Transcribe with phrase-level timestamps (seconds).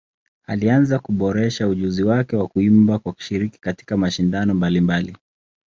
[0.47, 5.15] Alianza kuboresha ujuzi wake wa kuimba kwa kushiriki katika mashindano mbalimbali.